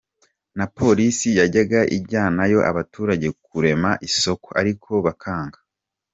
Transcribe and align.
Na 0.57 0.65
Polisi 0.77 1.29
yajyaga 1.39 1.79
ijyanayo 1.97 2.59
abaturage 2.71 3.27
kurema 3.45 3.91
isoko 4.07 4.47
ariko 4.61 4.91
bakanga. 5.05 5.59